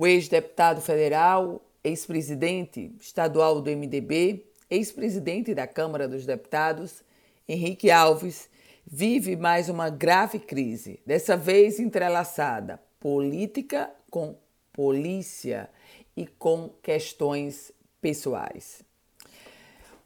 [0.00, 7.02] O ex-deputado federal, ex-presidente estadual do MDB, ex-presidente da Câmara dos Deputados,
[7.48, 8.48] Henrique Alves,
[8.86, 14.36] vive mais uma grave crise, dessa vez entrelaçada política com
[14.72, 15.68] polícia
[16.16, 18.84] e com questões pessoais.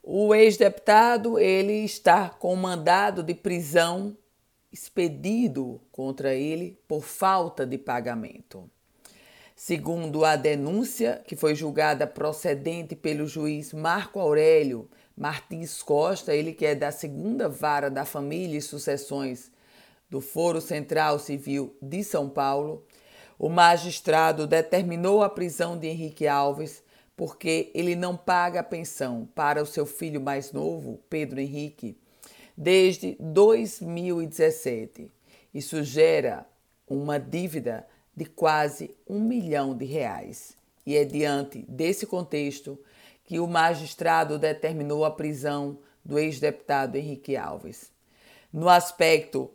[0.03, 4.17] O ex-deputado ele está com mandado de prisão
[4.73, 8.71] expedido contra ele por falta de pagamento.
[9.65, 16.67] Segundo a denúncia, que foi julgada procedente pelo juiz Marco Aurélio Martins Costa, ele que
[16.67, 19.53] é da segunda vara da família e sucessões
[20.11, 22.85] do Foro Central Civil de São Paulo,
[23.39, 26.83] o magistrado determinou a prisão de Henrique Alves
[27.17, 31.97] porque ele não paga a pensão para o seu filho mais novo, Pedro Henrique,
[32.57, 35.09] desde 2017.
[35.55, 36.45] Isso gera
[36.89, 40.57] uma dívida de quase um milhão de reais.
[40.85, 42.79] E é diante desse contexto
[43.25, 47.91] que o magistrado determinou a prisão do ex-deputado Henrique Alves.
[48.53, 49.51] No aspecto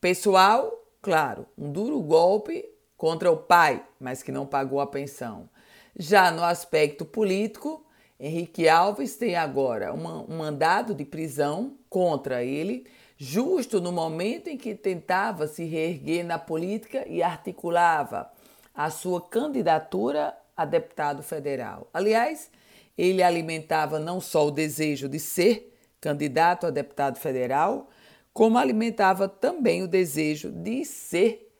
[0.00, 2.64] pessoal, claro, um duro golpe
[2.96, 5.48] contra o pai, mas que não pagou a pensão.
[5.96, 7.85] Já no aspecto político,
[8.18, 12.86] Henrique Alves tem agora uma, um mandado de prisão contra ele,
[13.16, 18.30] justo no momento em que tentava se reerguer na política e articulava
[18.74, 21.88] a sua candidatura a deputado federal.
[21.92, 22.50] Aliás,
[22.96, 27.90] ele alimentava não só o desejo de ser candidato a deputado federal,
[28.32, 31.50] como alimentava também o desejo de ser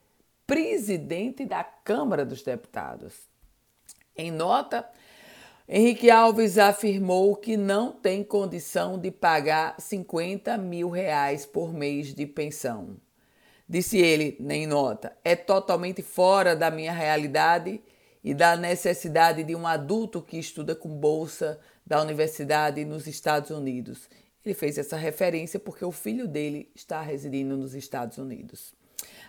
[0.47, 3.15] presidente da Câmara dos Deputados.
[4.17, 4.89] Em nota,
[5.69, 12.25] Henrique Alves afirmou que não tem condição de pagar 50 mil reais por mês de
[12.25, 12.97] pensão.
[13.69, 17.83] Disse ele em nota: é totalmente fora da minha realidade
[18.23, 24.09] e da necessidade de um adulto que estuda com bolsa da universidade nos Estados Unidos.
[24.45, 28.73] Ele fez essa referência porque o filho dele está residindo nos Estados Unidos.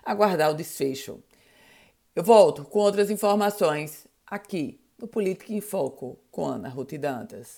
[0.05, 1.19] Aguardar o desfecho.
[2.15, 7.55] Eu volto com outras informações aqui no Política em Foco com Ana Ruth Dantas.